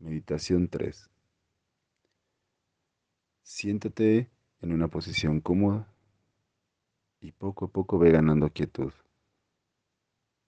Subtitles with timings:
[0.00, 1.10] Meditación 3.
[3.42, 5.92] Siéntate en una posición cómoda
[7.20, 8.92] y poco a poco ve ganando quietud.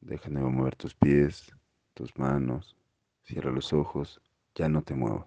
[0.00, 1.52] Deja de mover tus pies,
[1.94, 2.76] tus manos,
[3.24, 4.20] cierra los ojos,
[4.54, 5.26] ya no te muevas.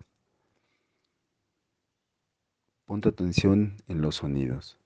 [2.86, 4.80] Ponte atención en los sonidos.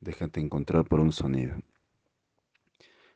[0.00, 1.56] Déjate encontrar por un sonido.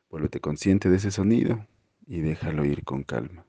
[0.09, 1.67] Vuélvete consciente de ese sonido
[2.07, 3.45] y déjalo ir con calma.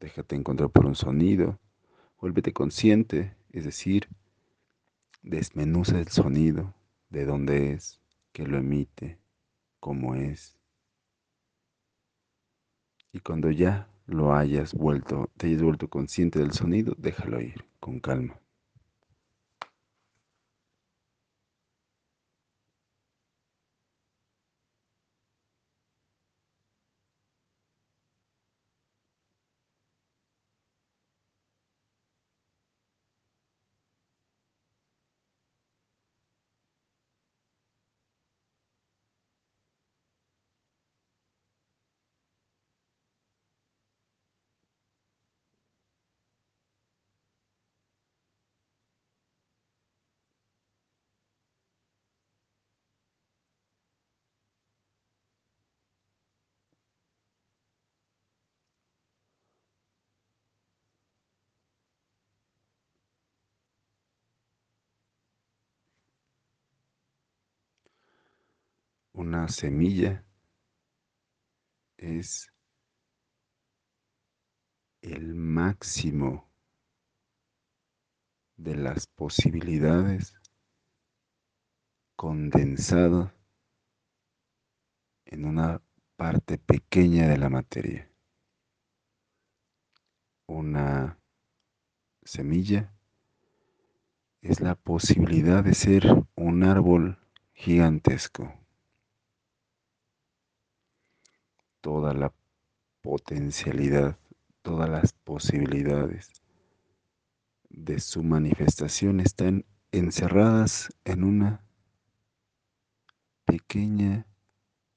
[0.00, 1.58] Déjate encontrar por un sonido,
[2.20, 4.08] vuélvete consciente, es decir,
[5.22, 6.74] desmenuza el sonido,
[7.08, 8.00] de dónde es,
[8.32, 9.18] qué lo emite,
[9.80, 10.58] cómo es.
[13.12, 18.00] Y cuando ya lo hayas vuelto, te hayas vuelto consciente del sonido, déjalo ir con
[18.00, 18.38] calma.
[69.16, 70.26] Una semilla
[71.96, 72.52] es
[75.00, 76.50] el máximo
[78.58, 80.38] de las posibilidades
[82.14, 83.32] condensado
[85.24, 85.80] en una
[86.16, 88.12] parte pequeña de la materia.
[90.46, 91.18] Una
[92.22, 92.92] semilla
[94.42, 97.18] es la posibilidad de ser un árbol
[97.54, 98.65] gigantesco.
[101.86, 102.34] Toda la
[103.00, 104.18] potencialidad,
[104.62, 106.42] todas las posibilidades
[107.70, 111.64] de su manifestación están encerradas en una
[113.44, 114.26] pequeña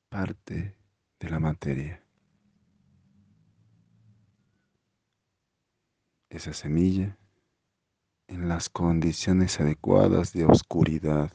[0.10, 0.76] parte
[1.20, 2.04] de la materia.
[6.32, 7.20] Esa semilla
[8.26, 11.32] en las condiciones adecuadas de oscuridad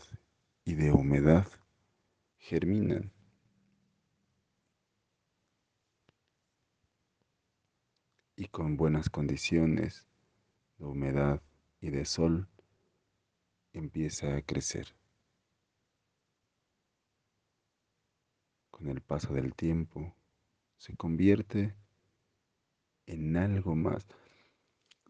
[0.64, 1.46] y de humedad
[2.38, 3.12] germinan.
[8.36, 10.06] Y con buenas condiciones
[10.78, 11.40] de humedad
[11.80, 12.48] y de sol
[13.72, 14.94] empieza a crecer.
[18.70, 20.14] Con el paso del tiempo
[20.76, 21.74] se convierte
[23.06, 24.06] en algo más,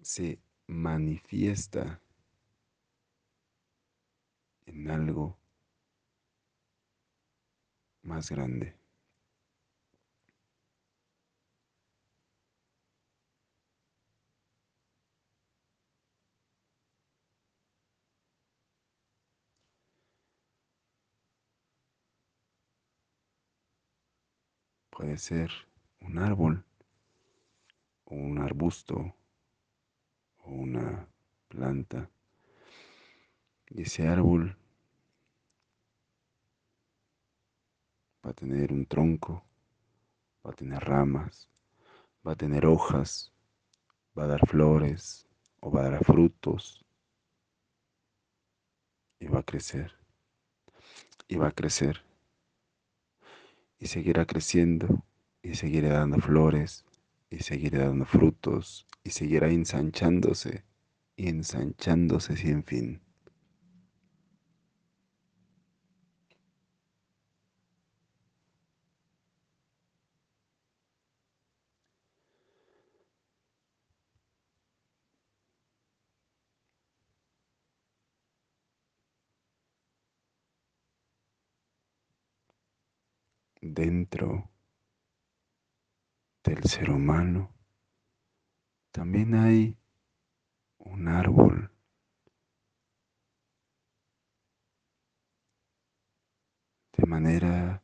[0.03, 2.01] se manifiesta
[4.67, 5.39] en algo
[8.03, 8.84] más grande.
[24.97, 25.51] Puede ser
[26.03, 26.65] un árbol
[28.05, 29.17] o un arbusto
[30.39, 31.09] o una
[31.49, 32.09] planta.
[33.71, 34.57] Y ese árbol
[38.25, 39.43] va a tener un tronco,
[40.47, 41.51] va a tener ramas,
[42.25, 43.33] va a tener hojas,
[44.17, 45.27] va a dar flores
[45.59, 46.85] o va a dar frutos
[49.19, 49.93] y va a crecer
[51.27, 52.14] y va a crecer
[53.85, 55.05] y seguirá creciendo
[55.43, 56.87] y seguirá dando flores
[57.29, 60.65] y seguirá dando frutos y seguirá ensanchándose
[61.17, 63.04] y ensanchándose sin fin.
[83.75, 84.53] Dentro
[86.45, 87.53] del ser humano.
[88.93, 89.77] También hay
[90.79, 91.73] un árbol
[96.93, 97.83] de manera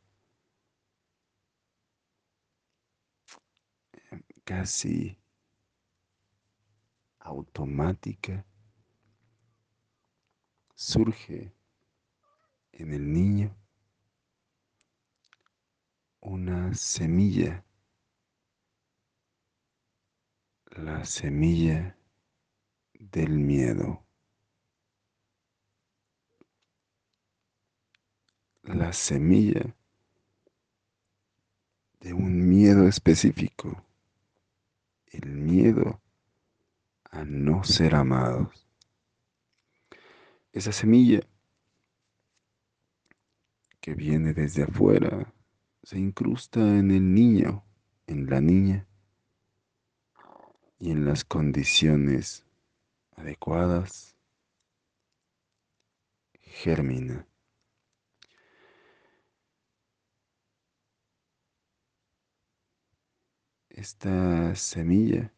[4.45, 5.19] casi
[7.19, 8.45] automática
[10.73, 11.53] surge
[12.71, 13.60] en el niño
[16.21, 17.63] una semilla
[20.77, 21.97] la semilla
[22.93, 24.03] del miedo.
[28.63, 29.75] La semilla
[31.99, 33.83] de un miedo específico.
[35.07, 36.01] El miedo
[37.03, 38.65] a no ser amados.
[40.53, 41.21] Esa semilla
[43.81, 45.33] que viene desde afuera
[45.83, 47.63] se incrusta en el niño,
[48.07, 48.87] en la niña
[50.79, 52.45] y en las condiciones
[53.15, 54.15] adecuadas
[56.41, 57.27] germina.
[63.69, 65.33] Esta semilla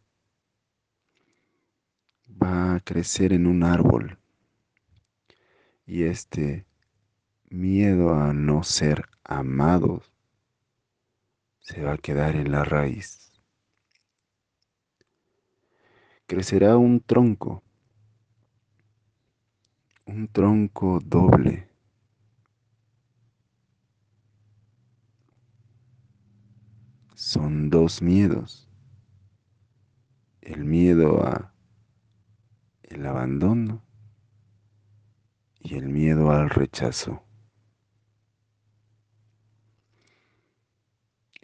[2.28, 4.18] va a crecer en un árbol
[5.86, 6.66] y este
[7.50, 10.13] miedo a no ser amados
[11.64, 13.32] se va a quedar en la raíz.
[16.28, 17.64] Crecerá un tronco,
[20.06, 21.70] un tronco doble.
[27.16, 28.70] Son dos miedos.
[30.42, 31.54] El miedo a
[32.84, 33.82] el abandono
[35.60, 37.24] y el miedo al rechazo.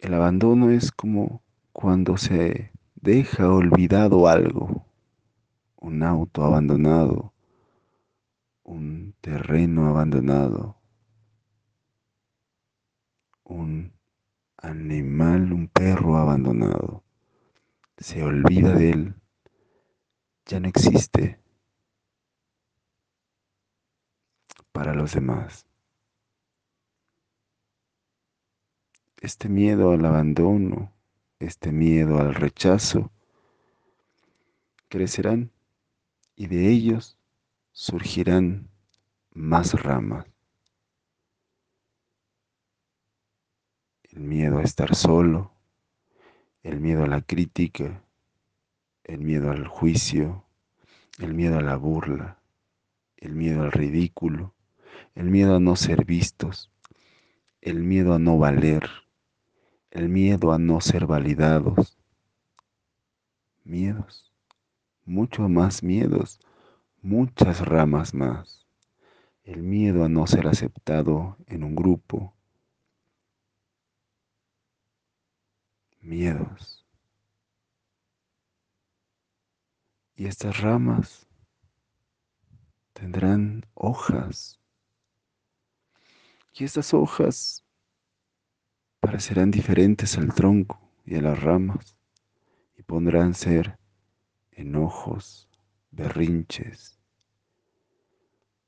[0.00, 1.42] El abandono es como
[1.72, 4.86] cuando se deja olvidado algo,
[5.76, 7.34] un auto abandonado,
[8.62, 10.78] un terreno abandonado,
[13.44, 13.92] un
[14.56, 17.04] animal, un perro abandonado.
[17.98, 19.14] Se olvida de él,
[20.46, 21.38] ya no existe
[24.72, 25.69] para los demás.
[29.20, 30.92] Este miedo al abandono,
[31.38, 33.10] este miedo al rechazo,
[34.88, 35.50] crecerán
[36.36, 37.18] y de ellos
[37.72, 38.70] surgirán
[39.32, 40.26] más ramas.
[44.04, 45.52] El miedo a estar solo,
[46.62, 48.02] el miedo a la crítica,
[49.04, 50.44] el miedo al juicio,
[51.18, 52.38] el miedo a la burla,
[53.18, 54.54] el miedo al ridículo,
[55.14, 56.70] el miedo a no ser vistos,
[57.60, 58.88] el miedo a no valer,
[59.90, 61.98] el miedo a no ser validados.
[63.64, 64.32] Miedos,
[65.04, 66.40] mucho más miedos,
[67.02, 68.66] muchas ramas más.
[69.42, 72.34] El miedo a no ser aceptado en un grupo.
[76.00, 76.86] Miedos.
[80.14, 81.26] Y estas ramas
[82.92, 84.60] tendrán hojas.
[86.52, 87.64] Y estas hojas
[89.00, 91.96] parecerán diferentes al tronco y a las ramas
[92.76, 93.78] y pondrán ser
[94.52, 95.48] enojos,
[95.90, 97.00] berrinches,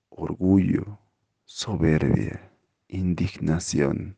[0.09, 0.99] orgullo,
[1.45, 2.51] soberbia,
[2.89, 4.17] indignación.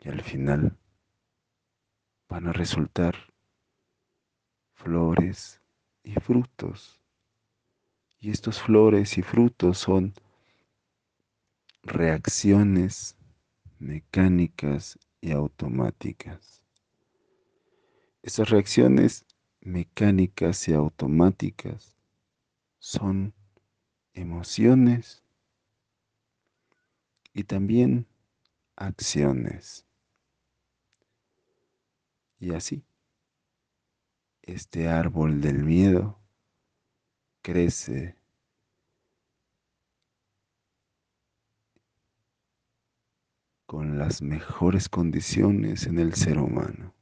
[0.00, 0.78] Y al final
[2.28, 3.14] van a resultar
[4.74, 5.60] flores
[6.02, 6.98] y frutos.
[8.20, 10.14] Y estos flores y frutos son
[11.82, 13.17] reacciones
[13.78, 16.62] mecánicas y automáticas.
[18.22, 19.24] Estas reacciones
[19.60, 21.96] mecánicas y automáticas
[22.78, 23.34] son
[24.12, 25.22] emociones
[27.32, 28.06] y también
[28.76, 29.84] acciones.
[32.40, 32.84] Y así,
[34.42, 36.18] este árbol del miedo
[37.42, 38.16] crece
[43.68, 46.94] con las mejores condiciones en el ser humano.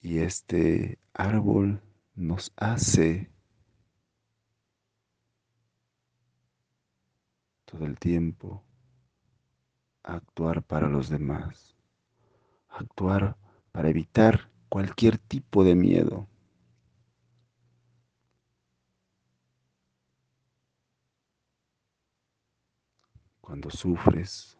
[0.00, 1.82] Y este árbol
[2.14, 3.30] nos hace
[7.66, 8.64] todo el tiempo
[10.02, 11.76] actuar para los demás,
[12.70, 13.36] actuar
[13.72, 16.26] para evitar cualquier tipo de miedo.
[23.42, 24.56] Cuando sufres,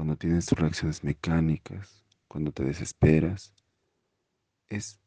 [0.00, 3.52] cuando tienes tus reacciones mecánicas, cuando te desesperas,
[4.66, 4.98] es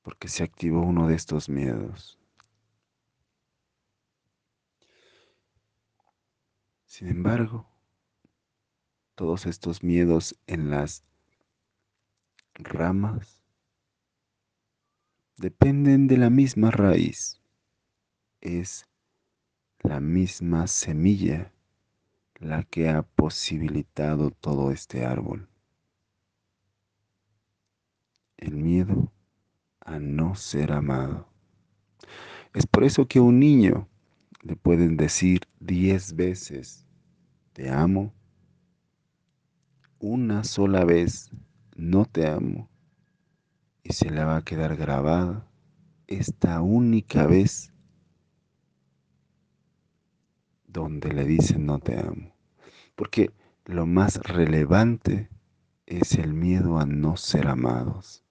[0.00, 2.18] porque se activó uno de estos miedos.
[6.86, 7.68] Sin embargo,
[9.16, 11.04] todos estos miedos en las
[12.54, 13.42] ramas
[15.36, 17.42] dependen de la misma raíz.
[18.40, 18.86] Es
[19.80, 21.52] la misma semilla
[22.38, 25.48] la que ha posibilitado todo este árbol.
[28.36, 29.12] el miedo
[29.80, 31.28] a no ser amado.
[32.54, 33.88] Es por eso que a un niño
[34.42, 36.86] le pueden decir diez veces,
[37.52, 38.14] te amo,
[39.98, 41.30] una sola vez,
[41.74, 42.68] no te amo,
[43.82, 45.48] y se le va a quedar grabada
[46.06, 47.72] esta única vez
[50.76, 52.34] donde le dicen no te amo.
[52.94, 53.30] Porque
[53.64, 55.30] lo más relevante
[55.86, 58.22] es el miedo a no ser amados.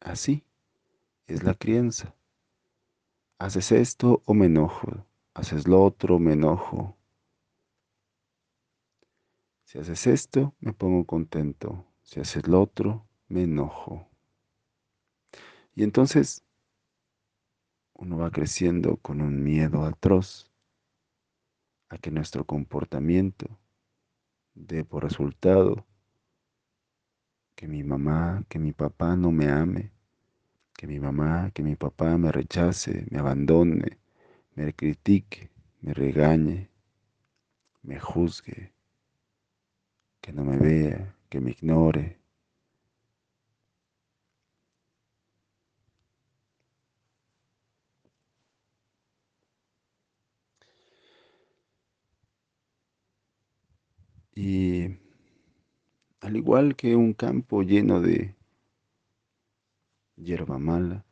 [0.00, 0.44] Así
[1.28, 2.14] es la crianza.
[3.38, 5.06] Haces esto o me enojo.
[5.34, 6.96] Haces lo otro, me enojo.
[9.64, 11.86] Si haces esto, me pongo contento.
[12.02, 14.13] Si haces lo otro, me enojo.
[15.74, 16.44] Y entonces
[17.94, 20.50] uno va creciendo con un miedo atroz
[21.88, 23.58] a que nuestro comportamiento
[24.54, 25.84] dé por resultado
[27.54, 29.92] que mi mamá, que mi papá no me ame,
[30.76, 33.98] que mi mamá, que mi papá me rechace, me abandone,
[34.54, 35.50] me critique,
[35.80, 36.68] me regañe,
[37.82, 38.72] me juzgue,
[40.20, 42.18] que no me vea, que me ignore.
[54.36, 54.98] Y
[56.34, 58.34] al igual que un campo lleno de
[60.16, 61.04] hierba mala,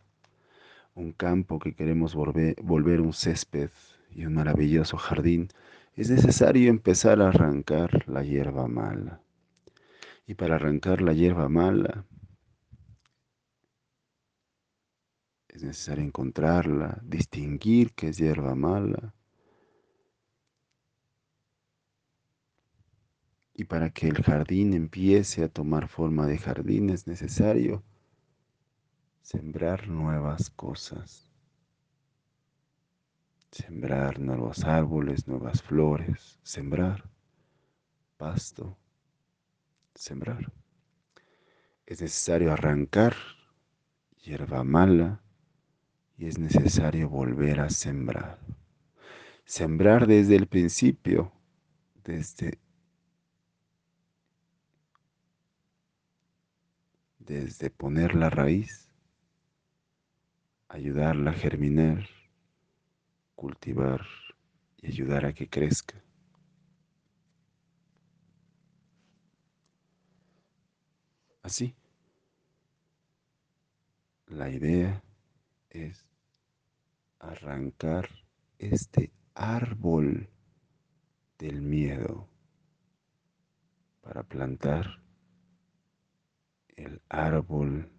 [0.97, 3.71] un campo que queremos volver, volver un césped
[4.11, 5.47] y un maravilloso jardín,
[5.95, 9.21] es necesario empezar a arrancar la hierba mala.
[10.27, 12.05] Y para arrancar la hierba mala
[15.47, 19.15] es necesario encontrarla, distinguir qué es hierba mala.
[23.55, 27.83] Y para que el jardín empiece a tomar forma de jardín es necesario
[29.21, 31.31] sembrar nuevas cosas,
[33.51, 37.13] sembrar nuevos árboles, nuevas flores, sembrar
[38.23, 38.79] pasto,
[39.97, 40.53] sembrar.
[41.87, 43.17] Es necesario arrancar
[44.23, 45.21] hierba mala
[46.17, 48.39] y es necesario volver a sembrar.
[49.45, 51.33] Sembrar desde el principio,
[52.05, 52.61] desde
[57.27, 58.91] desde poner la raíz,
[60.69, 62.09] ayudarla a germinar,
[63.35, 64.07] cultivar
[64.79, 66.03] y ayudar a que crezca.
[71.43, 71.75] Así,
[74.27, 75.03] la idea
[75.71, 76.07] es
[77.19, 78.09] arrancar
[78.59, 80.29] este árbol
[81.39, 82.29] del miedo
[84.01, 85.02] para plantar
[86.77, 87.91] el árbol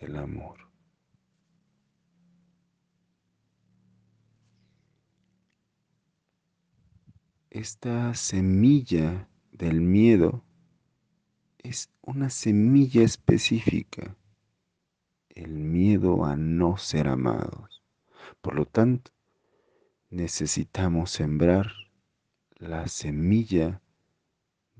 [0.00, 0.58] del amor.
[7.50, 10.42] Esta semilla del miedo
[11.58, 14.16] es una semilla específica,
[15.28, 17.82] el miedo a no ser amados.
[18.40, 19.12] Por lo tanto,
[20.10, 21.72] necesitamos sembrar
[22.56, 23.80] la semilla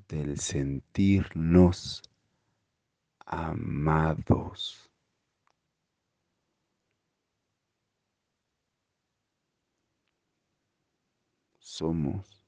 [0.09, 2.03] del sentirnos
[3.27, 4.91] amados.
[11.59, 12.45] Somos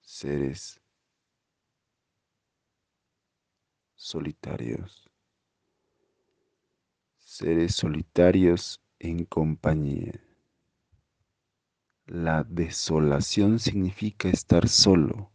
[0.00, 0.80] seres
[3.94, 5.10] solitarios,
[7.18, 10.12] seres solitarios en compañía.
[12.06, 15.33] La desolación significa estar solo.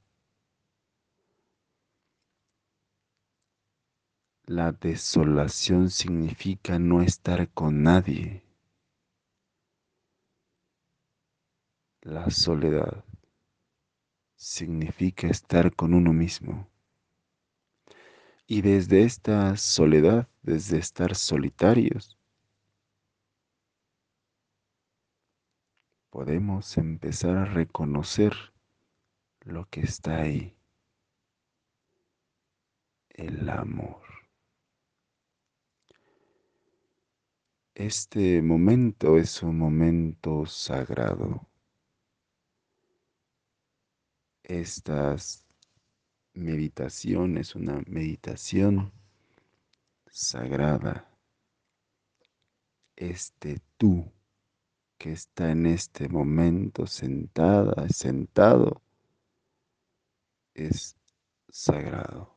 [4.50, 8.42] La desolación significa no estar con nadie.
[12.02, 13.06] La soledad
[14.36, 16.68] significa estar con uno mismo.
[18.48, 22.18] Y desde esta soledad, desde estar solitarios,
[26.10, 28.34] podemos empezar a reconocer
[29.42, 30.58] lo que está ahí,
[33.10, 34.09] el amor.
[37.80, 41.48] Este momento es un momento sagrado.
[44.44, 45.46] Estas
[46.34, 48.92] meditación es una meditación
[50.08, 51.10] sagrada.
[52.98, 54.12] Este tú
[54.98, 58.82] que está en este momento sentada, sentado,
[60.54, 60.98] es
[61.48, 62.36] sagrado.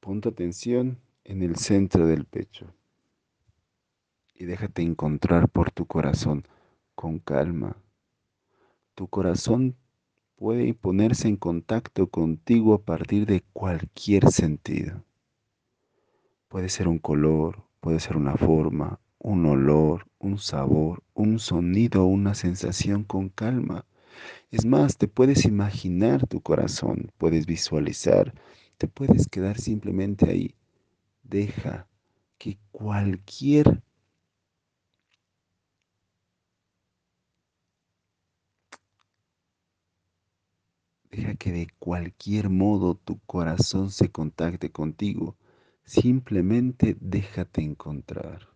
[0.00, 2.72] Pon tu atención en el centro del pecho
[4.34, 6.44] y déjate encontrar por tu corazón
[6.94, 7.76] con calma.
[8.94, 9.76] Tu corazón
[10.36, 15.04] puede ponerse en contacto contigo a partir de cualquier sentido.
[16.48, 22.34] Puede ser un color, puede ser una forma, un olor, un sabor, un sonido, una
[22.34, 23.84] sensación con calma.
[24.50, 28.32] Es más, te puedes imaginar tu corazón, puedes visualizar,
[28.78, 30.54] te puedes quedar simplemente ahí.
[31.28, 31.86] Deja
[32.38, 33.82] que cualquier
[41.10, 45.36] Deja que de cualquier modo tu corazón se contacte contigo.
[45.84, 48.48] Simplemente déjate encontrar.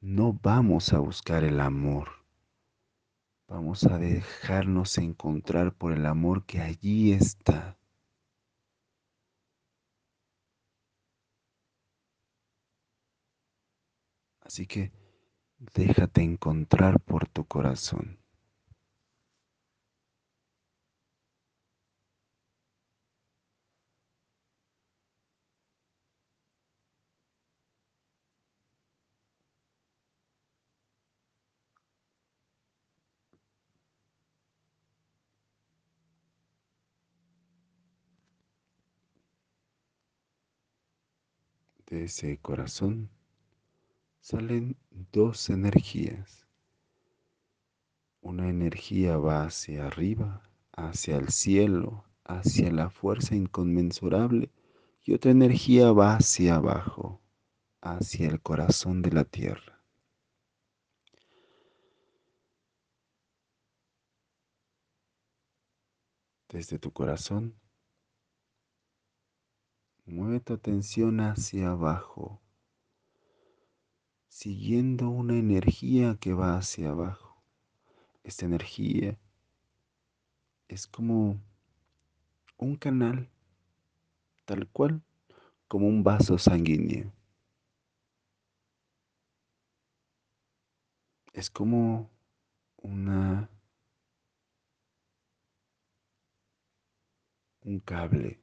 [0.00, 2.08] No vamos a buscar el amor.
[3.48, 7.76] Vamos a dejarnos encontrar por el amor que allí está.
[14.46, 14.92] Así que
[15.74, 18.18] déjate encontrar por tu corazón.
[41.86, 43.10] de ese corazón
[44.26, 44.76] salen
[45.12, 46.48] dos energías.
[48.20, 50.42] Una energía va hacia arriba,
[50.72, 54.50] hacia el cielo, hacia la fuerza inconmensurable,
[55.04, 57.20] y otra energía va hacia abajo,
[57.80, 59.80] hacia el corazón de la tierra.
[66.48, 67.54] Desde tu corazón
[70.04, 72.40] Mueve tu atención hacia abajo,
[74.28, 77.42] siguiendo una energía que va hacia abajo.
[78.24, 79.18] Esta energía
[80.68, 81.40] es como
[82.56, 83.28] un canal,
[84.44, 85.02] tal cual
[85.68, 87.12] como un vaso sanguíneo.
[91.32, 92.10] Es como
[92.78, 93.50] una
[97.64, 98.40] un cable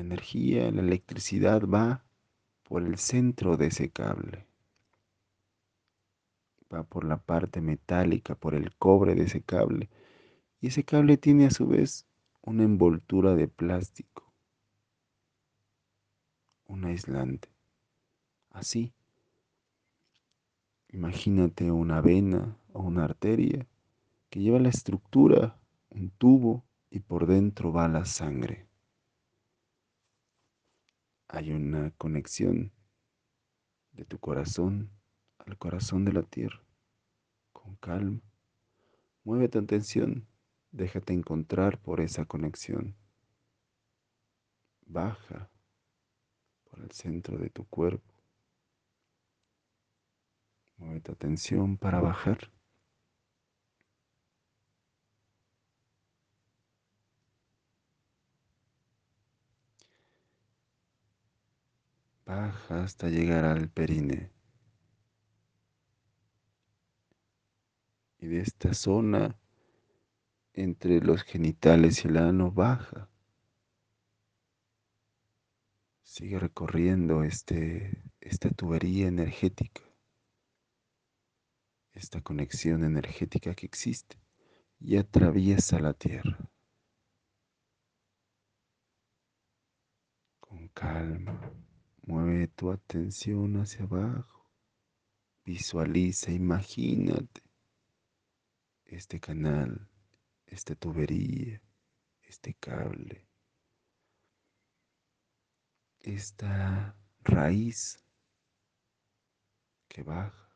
[0.00, 2.02] La energía, la electricidad va
[2.62, 4.46] por el centro de ese cable.
[6.72, 9.90] Va por la parte metálica, por el cobre de ese cable.
[10.62, 12.06] Y ese cable tiene a su vez
[12.40, 14.32] una envoltura de plástico,
[16.64, 17.50] un aislante.
[18.52, 18.94] Así,
[20.88, 23.66] imagínate una vena o una arteria
[24.30, 25.60] que lleva la estructura,
[25.90, 28.69] un tubo, y por dentro va la sangre
[31.32, 32.72] hay una conexión
[33.92, 34.90] de tu corazón
[35.38, 36.60] al corazón de la tierra.
[37.52, 38.20] Con calma,
[39.24, 40.26] mueve tu atención,
[40.72, 42.96] déjate encontrar por esa conexión.
[44.86, 45.50] Baja
[46.64, 48.14] por el centro de tu cuerpo.
[50.78, 52.50] Mueve tu atención para bajar.
[62.30, 64.30] Baja hasta llegar al perine.
[68.18, 69.36] Y de esta zona
[70.52, 73.08] entre los genitales y el ano baja.
[76.02, 79.82] Sigue recorriendo este, esta tubería energética,
[81.92, 84.20] esta conexión energética que existe
[84.78, 86.38] y atraviesa la tierra.
[90.40, 91.69] Con calma.
[92.10, 94.50] Mueve tu atención hacia abajo.
[95.44, 97.40] Visualiza, imagínate
[98.84, 99.88] este canal,
[100.44, 101.62] esta tubería,
[102.22, 103.28] este cable,
[106.00, 108.04] esta raíz
[109.86, 110.50] que baja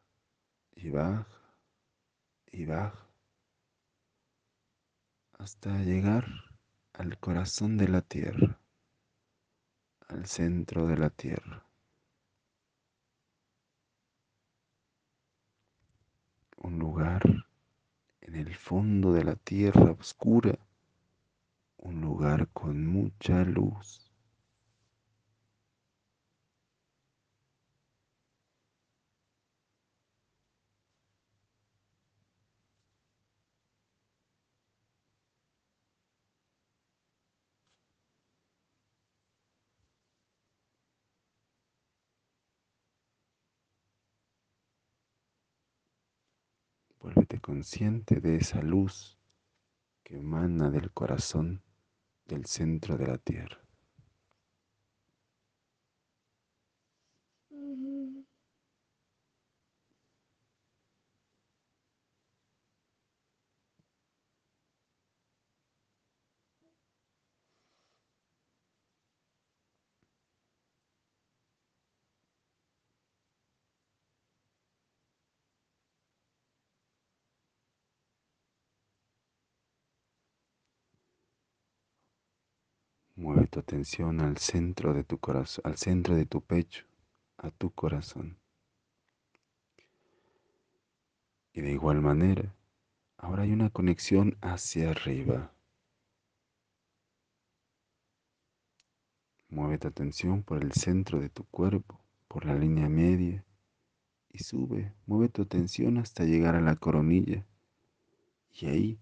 [0.72, 1.54] y baja
[2.50, 3.08] y baja
[5.38, 6.26] hasta llegar
[6.94, 8.63] al corazón de la tierra
[10.14, 11.66] al centro de la tierra.
[16.58, 17.22] Un lugar
[18.20, 20.56] en el fondo de la tierra oscura,
[21.78, 24.03] un lugar con mucha luz.
[47.04, 49.18] Vuélvete consciente de esa luz
[50.02, 51.62] que emana del corazón
[52.24, 53.64] del centro de la tierra.
[83.16, 86.86] Mueve tu atención al centro de tu corazón, al centro de tu pecho,
[87.36, 88.36] a tu corazón.
[91.52, 92.52] Y de igual manera,
[93.16, 95.52] ahora hay una conexión hacia arriba.
[99.50, 103.44] Mueve tu atención por el centro de tu cuerpo, por la línea media,
[104.32, 104.92] y sube.
[105.06, 107.46] Mueve tu atención hasta llegar a la coronilla.
[108.50, 108.98] Y ahí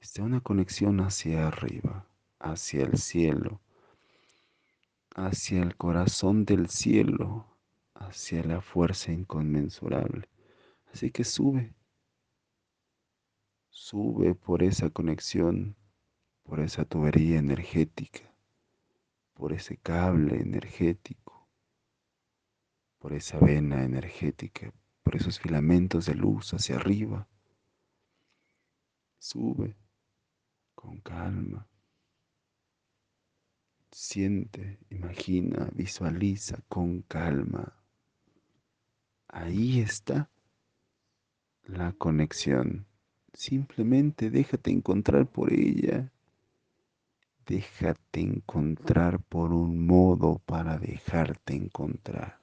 [0.00, 2.08] está una conexión hacia arriba
[2.42, 3.60] hacia el cielo,
[5.14, 7.46] hacia el corazón del cielo,
[7.94, 10.28] hacia la fuerza inconmensurable.
[10.92, 11.74] Así que sube,
[13.70, 15.76] sube por esa conexión,
[16.42, 18.32] por esa tubería energética,
[19.34, 21.48] por ese cable energético,
[22.98, 24.72] por esa vena energética,
[25.02, 27.28] por esos filamentos de luz hacia arriba.
[29.18, 29.76] Sube
[30.74, 31.66] con calma
[33.92, 37.76] Siente, imagina, visualiza con calma.
[39.28, 40.30] Ahí está
[41.64, 42.86] la conexión.
[43.34, 46.10] Simplemente déjate encontrar por ella.
[47.44, 52.40] Déjate encontrar por un modo para dejarte encontrar.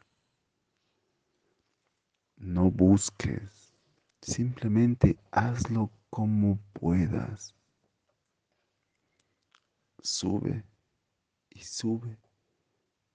[2.37, 3.73] No busques,
[4.21, 7.55] simplemente hazlo como puedas.
[10.03, 10.63] Sube
[11.59, 12.17] y sube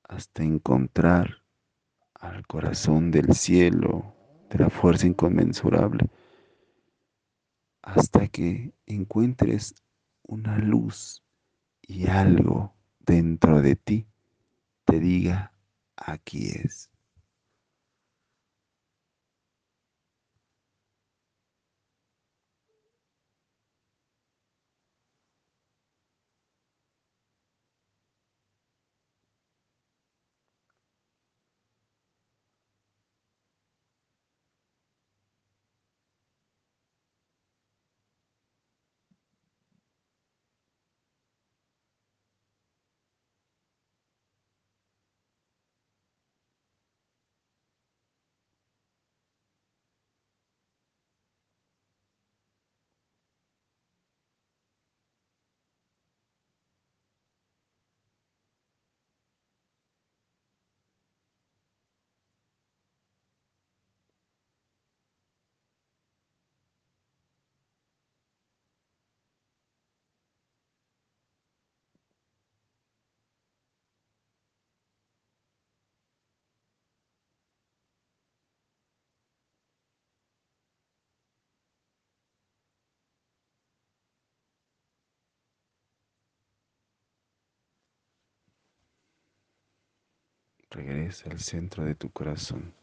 [0.03, 1.43] hasta encontrar
[2.15, 4.15] al corazón del cielo,
[4.51, 6.07] de la fuerza inconmensurable,
[7.81, 9.75] hasta que encuentres
[10.23, 11.23] una luz
[11.81, 14.07] y algo dentro de ti
[14.85, 15.53] te diga,
[15.97, 16.91] aquí es.
[90.75, 92.75] Regresa al centro de tu corazón.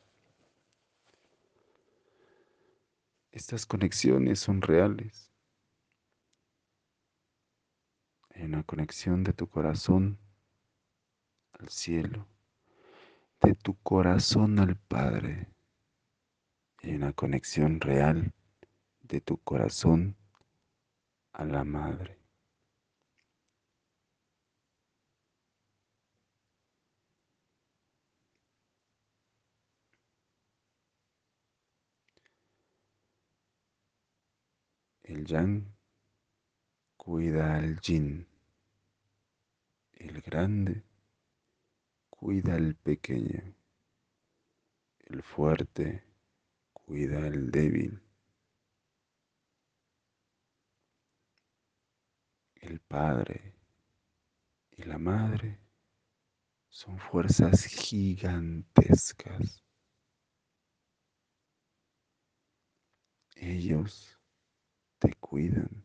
[3.34, 5.30] Estas conexiones son reales.
[8.30, 10.18] Hay una conexión de tu corazón
[11.52, 12.30] al cielo,
[13.42, 15.50] de tu corazón al Padre.
[16.84, 18.32] Hay una conexión real
[19.02, 20.16] de tu corazón
[21.34, 22.21] a la Madre.
[35.12, 35.56] El yang
[36.96, 38.26] cuida al yin.
[39.92, 40.86] El grande
[42.10, 43.54] cuida al pequeño.
[45.00, 46.06] El fuerte
[46.72, 48.02] cuida al débil.
[52.62, 53.54] El padre
[54.72, 55.60] y la madre
[56.70, 59.62] son fuerzas gigantescas.
[63.36, 64.21] Ellos
[65.02, 65.84] te cuidan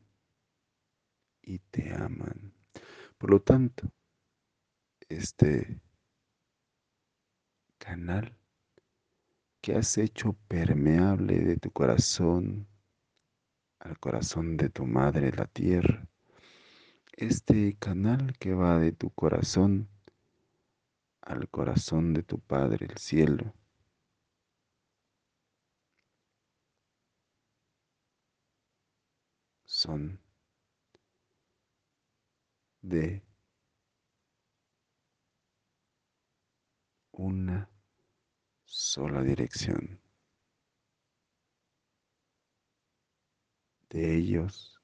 [1.40, 2.52] y te aman.
[3.16, 3.90] Por lo tanto,
[5.08, 5.80] este
[7.78, 8.36] canal
[9.62, 12.68] que has hecho permeable de tu corazón
[13.78, 16.06] al corazón de tu madre la tierra,
[17.12, 19.88] este canal que va de tu corazón
[21.22, 23.54] al corazón de tu Padre el cielo.
[29.76, 30.18] Son
[32.80, 33.22] de
[37.12, 37.68] una
[38.64, 40.00] sola dirección.
[43.90, 44.80] De ellos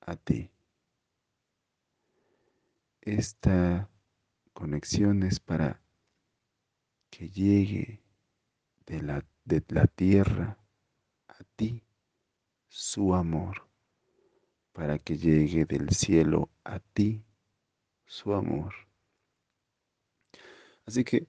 [0.00, 0.50] a ti.
[3.00, 3.88] Esta
[4.52, 5.80] conexión es para
[7.08, 8.02] que llegue
[8.84, 10.58] de la, de la tierra
[11.26, 11.82] a ti
[12.68, 13.65] su amor,
[14.76, 17.24] para que llegue del cielo a ti
[18.04, 18.74] su amor.
[20.84, 21.26] Así que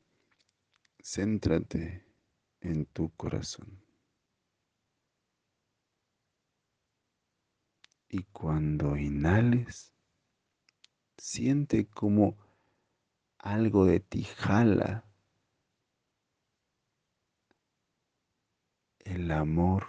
[1.02, 2.04] céntrate
[2.60, 3.82] en tu corazón.
[8.10, 9.94] Y cuando inhales,
[11.18, 12.38] siente como
[13.38, 15.06] algo de ti jala
[19.06, 19.88] el amor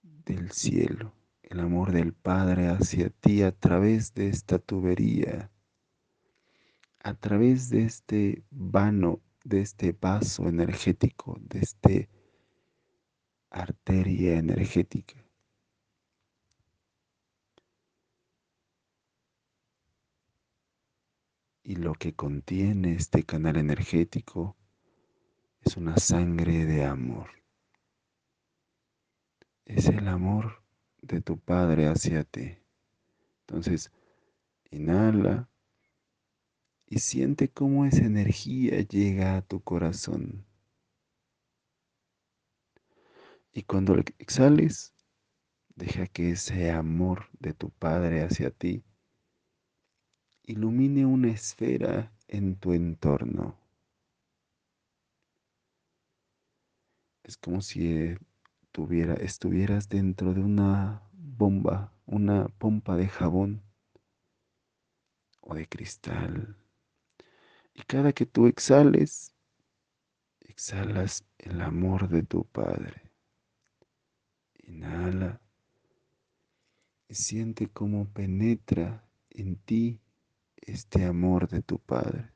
[0.00, 1.19] del cielo,
[1.50, 5.50] el amor del Padre hacia ti a través de esta tubería,
[7.00, 12.08] a través de este vano, de este vaso energético, de este
[13.50, 15.22] arteria energética.
[21.62, 24.56] Y lo que contiene este canal energético
[25.60, 27.40] es una sangre de amor
[29.76, 30.59] es el amor
[31.02, 32.58] de tu Padre hacia ti.
[33.46, 33.90] Entonces,
[34.70, 35.48] inhala
[36.86, 40.44] y siente cómo esa energía llega a tu corazón.
[43.52, 44.94] Y cuando exhales,
[45.74, 48.84] deja que ese amor de tu Padre hacia ti
[50.42, 53.56] ilumine una esfera en tu entorno.
[57.22, 58.16] Es como si
[58.72, 63.62] estuvieras dentro de una bomba, una pompa de jabón
[65.40, 66.56] o de cristal.
[67.74, 69.34] Y cada que tú exhales,
[70.40, 73.10] exhalas el amor de tu Padre.
[74.66, 75.40] Inhala
[77.08, 80.00] y siente cómo penetra en ti
[80.56, 82.32] este amor de tu Padre.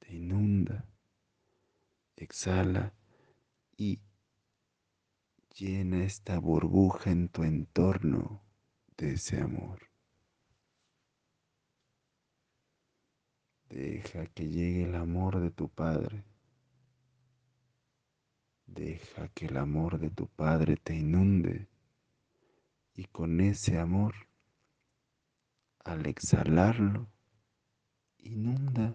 [0.00, 0.84] Te inunda.
[2.16, 2.94] Exhala
[3.76, 4.00] y
[5.58, 8.42] Llena esta burbuja en tu entorno
[8.98, 9.88] de ese amor.
[13.70, 16.22] Deja que llegue el amor de tu Padre.
[18.66, 21.66] Deja que el amor de tu Padre te inunde.
[22.92, 24.14] Y con ese amor,
[25.84, 27.08] al exhalarlo,
[28.18, 28.94] inunda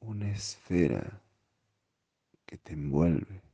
[0.00, 1.22] una esfera
[2.44, 3.45] que te envuelve.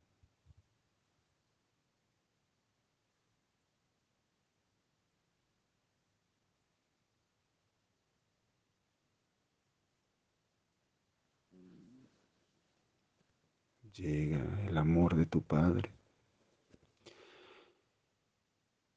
[13.94, 15.92] Llega el amor de tu Padre,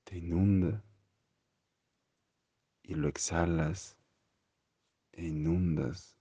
[0.03, 0.84] te inunda
[2.84, 3.97] y lo exhalas
[5.13, 6.15] e inundas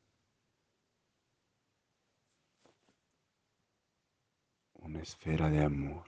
[4.85, 6.05] una esfera de amor.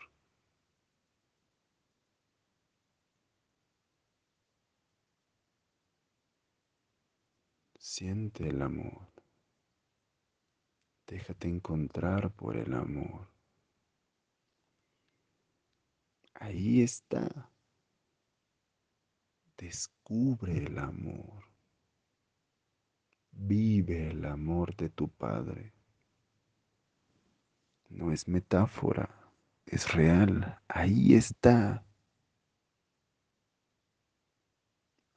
[7.79, 9.16] Siente el amor.
[11.07, 13.29] Déjate encontrar por el amor.
[16.35, 17.51] Ahí está.
[19.57, 21.45] Descubre el amor.
[23.31, 25.73] Vive el amor de tu Padre.
[27.89, 29.09] No es metáfora,
[29.65, 30.61] es real.
[30.69, 31.86] Ahí está.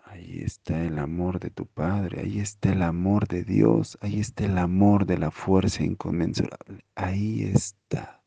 [0.10, 4.46] Ahí está el amor de tu Padre, ahí está el amor de Dios, ahí está
[4.46, 8.24] el amor de la fuerza inconmensurable, ahí está.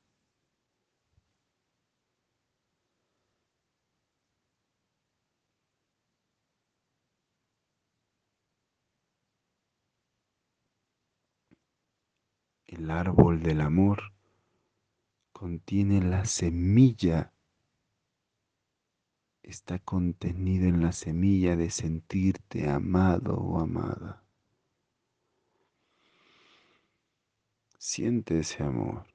[12.67, 14.13] El árbol del amor
[15.33, 17.32] contiene la semilla
[19.43, 24.23] está contenido en la semilla de sentirte amado o amada.
[27.79, 29.07] Siente ese amor.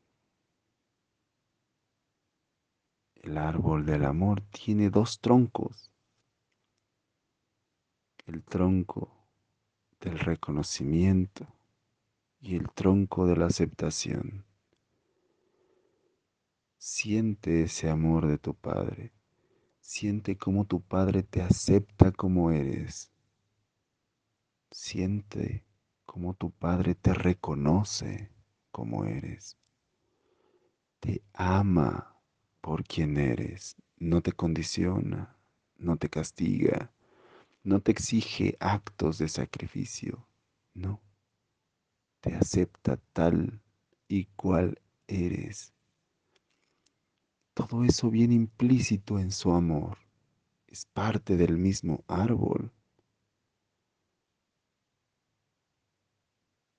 [3.15, 5.91] El árbol del amor tiene dos troncos.
[8.25, 9.17] El tronco
[10.01, 11.47] del reconocimiento
[12.39, 14.45] y el tronco de la aceptación.
[16.77, 19.16] Siente ese amor de tu Padre.
[19.89, 23.09] Siente cómo tu Padre te acepta como eres.
[24.69, 25.63] Siente
[26.05, 28.29] cómo tu Padre te reconoce
[28.69, 29.55] como eres.
[30.99, 32.17] Te ama
[32.59, 33.77] por quien eres.
[33.95, 35.37] No te condiciona,
[35.77, 36.91] no te castiga,
[37.63, 40.27] no te exige actos de sacrificio.
[40.73, 40.99] No.
[42.19, 43.61] Te acepta tal
[44.09, 45.76] y cual eres.
[47.57, 49.97] Todo eso viene implícito en su amor.
[50.67, 52.71] Es parte del mismo árbol.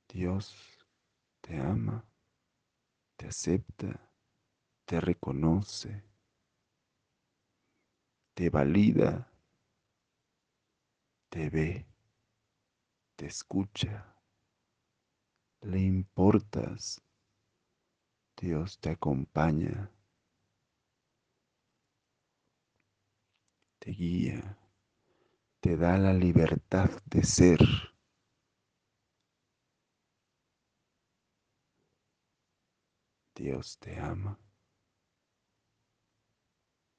[0.09, 0.55] Dios
[1.41, 2.05] te ama,
[3.17, 4.09] te acepta,
[4.85, 6.05] te reconoce,
[8.35, 9.29] te valida,
[11.29, 11.87] te ve,
[13.17, 14.15] te escucha,
[15.63, 17.03] le importas.
[18.41, 19.91] Dios te acompaña.
[23.89, 24.59] Te guía,
[25.61, 27.59] te da la libertad de ser.
[33.35, 34.39] Dios te ama.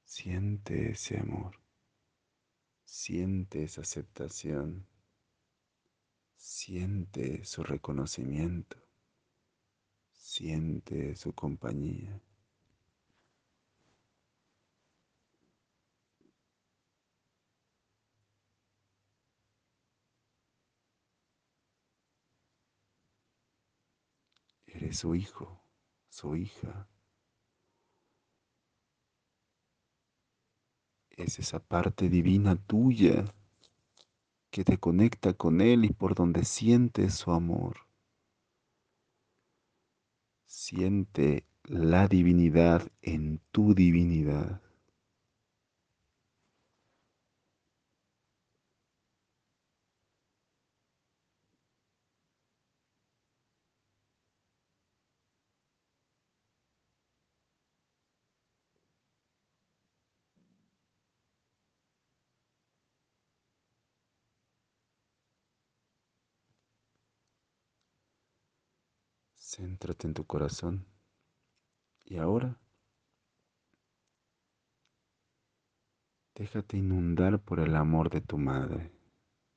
[0.02, 1.60] Siente ese amor.
[2.84, 4.84] Siente esa aceptación.
[6.34, 8.76] Siente su reconocimiento.
[10.10, 12.20] Siente su compañía.
[24.74, 25.62] Eres su hijo,
[26.08, 26.88] su hija.
[31.10, 33.34] Es esa parte divina tuya
[34.50, 37.86] que te conecta con Él y por donde sientes su amor.
[40.46, 44.62] Siente la divinidad en tu divinidad.
[69.52, 70.86] Céntrate en tu corazón.
[72.04, 72.56] Y ahora,
[76.36, 78.92] déjate inundar por el amor de tu madre,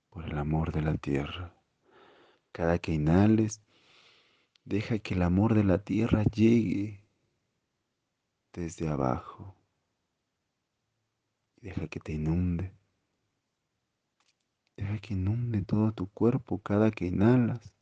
[0.10, 1.56] por el amor de la tierra.
[2.52, 3.62] Cada que inhales,
[4.66, 7.08] deja que el amor de la tierra llegue
[8.52, 9.56] desde abajo.
[11.58, 12.74] Y deja que te inunde.
[14.76, 17.76] Deja que inunde todo tu cuerpo cada que inhalas.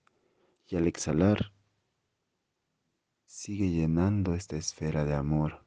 [0.67, 1.53] Y al exhalar,
[3.33, 5.65] Sigue llenando esta esfera de amor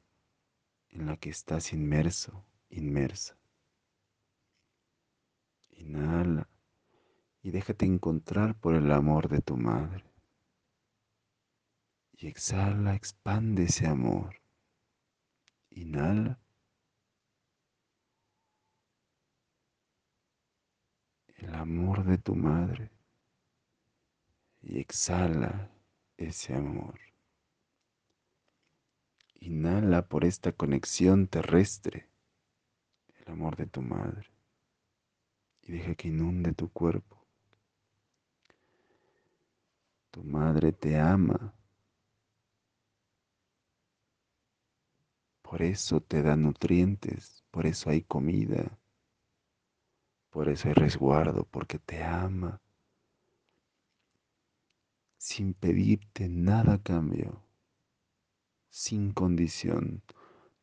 [0.90, 3.38] en la que estás inmerso, inmersa.
[5.70, 6.46] Inhala
[7.40, 10.04] y déjate encontrar por el amor de tu madre.
[12.12, 14.42] Y exhala, expande ese amor.
[15.70, 16.38] Inhala.
[21.38, 22.90] El amor de tu madre.
[24.60, 25.70] Y exhala
[26.18, 27.00] ese amor.
[29.44, 32.08] Inhala por esta conexión terrestre
[33.14, 34.26] el amor de tu madre
[35.60, 37.22] y deja que inunde tu cuerpo.
[40.10, 41.54] Tu madre te ama.
[45.42, 48.78] Por eso te da nutrientes, por eso hay comida,
[50.30, 52.62] por eso hay resguardo, porque te ama,
[55.18, 57.44] sin pedirte nada a cambio
[58.74, 60.02] sin condición.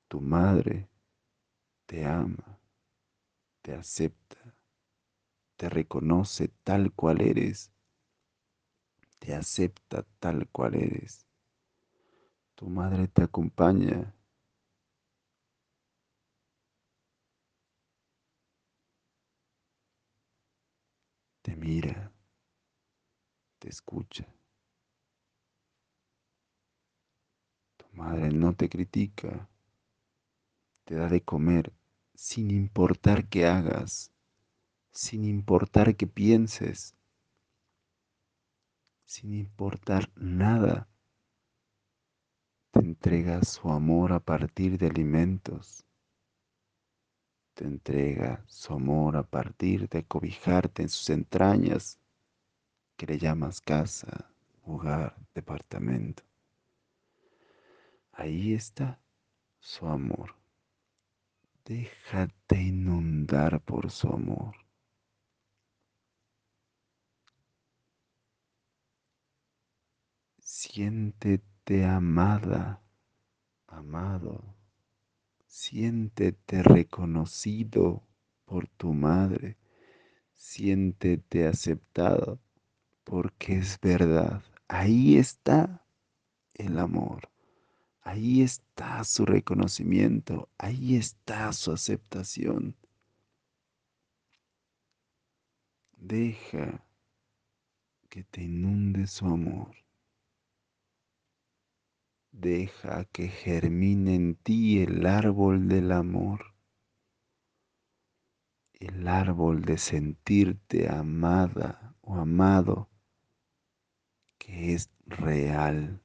[0.10, 0.90] Tu madre
[1.86, 2.60] te ama,
[3.62, 4.54] te acepta,
[5.56, 7.72] te reconoce tal cual eres,
[9.20, 11.26] te acepta tal cual eres.
[12.56, 14.14] Tu madre te acompaña.
[21.42, 22.12] Te mira,
[23.58, 24.28] te escucha.
[27.94, 29.50] Madre no te critica,
[30.86, 31.74] te da de comer
[32.16, 34.12] sin importar qué hagas,
[34.92, 36.96] sin importar qué pienses,
[39.06, 40.88] sin importar nada.
[42.72, 45.86] Te entrega su amor a partir de alimentos.
[47.54, 52.00] Te entrega su amor a partir de cobijarte en sus entrañas,
[52.96, 54.32] que le llamas casa,
[54.64, 56.31] hogar, departamento.
[58.14, 59.00] Ahí está
[59.60, 60.36] su amor.
[61.66, 64.56] Déjate inundar por su amor.
[70.40, 72.82] Siéntete amada,
[73.68, 74.44] amado.
[75.46, 78.04] Siéntete reconocido
[78.46, 79.58] por tu madre.
[80.34, 82.40] Siéntete aceptado
[83.04, 84.44] porque es verdad.
[84.68, 85.86] Ahí está
[86.54, 87.30] el amor.
[88.02, 90.50] Ahí está su reconocimiento.
[90.58, 92.76] Ahí está su aceptación.
[95.98, 96.84] Deja
[98.10, 99.76] que te inunde su amor.
[102.32, 106.56] Deja que germine en ti el árbol del amor,
[108.74, 112.90] el árbol de sentirte amada o amado,
[114.38, 116.02] que es real.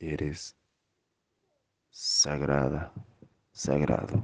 [0.00, 0.56] Eres
[1.90, 2.92] sagrada,
[3.52, 4.22] sagrado.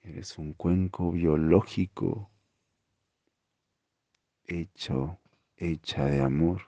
[0.00, 2.30] Eres un cuenco biológico
[4.46, 5.18] hecho,
[5.56, 6.62] hecha de amor,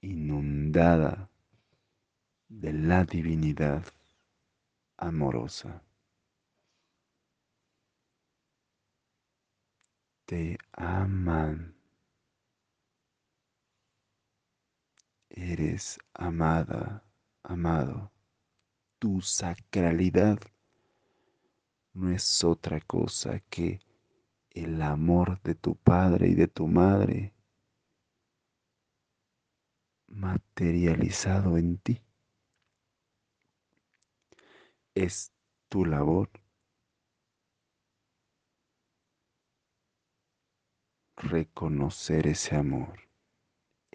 [0.00, 1.30] inundada
[2.48, 3.84] de la divinidad
[4.96, 5.82] amorosa.
[10.24, 11.75] Te aman
[15.36, 17.04] Eres amada,
[17.42, 18.10] amado.
[18.98, 20.38] Tu sacralidad
[21.92, 23.80] no es otra cosa que
[24.50, 27.34] el amor de tu padre y de tu madre
[30.08, 32.00] materializado en ti.
[34.94, 35.34] Es
[35.68, 36.30] tu labor
[41.16, 43.05] reconocer ese amor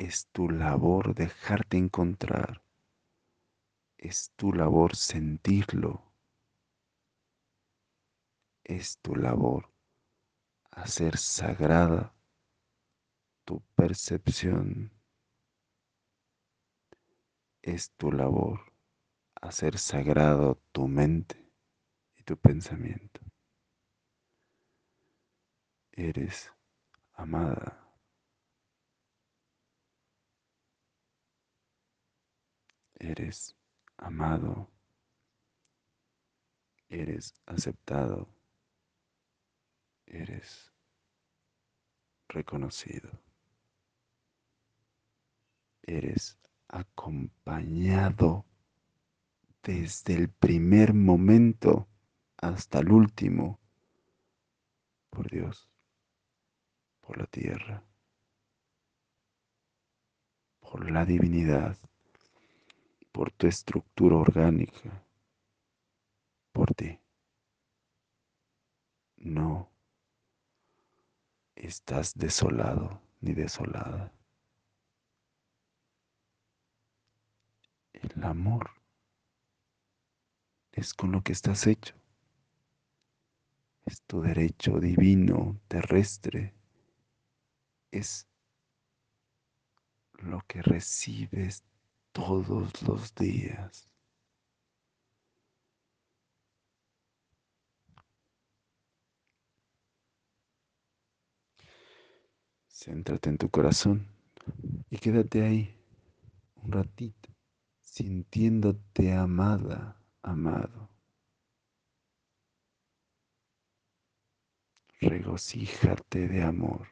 [0.02, 2.64] es tu labor dejarte encontrar,
[4.00, 6.12] es tu labor sentirlo,
[8.64, 9.72] es tu labor
[10.72, 12.16] hacer sagrada
[13.46, 14.92] tu percepción,
[17.62, 18.74] es tu labor
[19.40, 21.54] hacer sagrado tu mente
[22.16, 23.22] y tu pensamiento.
[25.92, 26.52] Eres
[27.14, 27.81] amada.
[33.02, 33.58] Eres
[33.98, 34.70] amado.
[36.88, 38.30] Eres aceptado.
[40.06, 40.72] Eres
[42.30, 43.10] reconocido.
[45.82, 46.38] Eres
[46.68, 48.46] acompañado
[49.64, 51.88] desde el primer momento
[52.38, 53.60] hasta el último
[55.10, 55.68] por Dios,
[57.00, 57.84] por la tierra,
[60.60, 61.78] por la divinidad
[63.12, 65.04] por tu estructura orgánica,
[66.52, 67.00] por ti.
[69.18, 69.70] No
[71.56, 74.12] estás desolado ni desolada.
[77.94, 78.72] El amor
[80.72, 81.94] es con lo que estás hecho.
[83.86, 86.54] Es tu derecho divino, terrestre.
[87.92, 88.28] Es
[90.14, 91.64] lo que recibes
[92.12, 93.90] todos los días.
[102.68, 104.08] Céntrate en tu corazón
[104.90, 105.78] y quédate ahí
[106.56, 107.30] un ratito,
[107.82, 110.90] sintiéndote amada, amado.
[115.00, 116.91] Regocíjate de amor.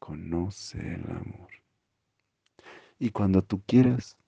[0.00, 1.50] Conoce el amor.
[2.98, 4.18] Y cuando tú quieras,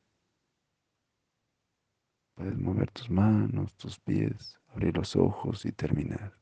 [2.35, 6.39] puedes mover tus manos, tus pies, abrir los ojos y terminar.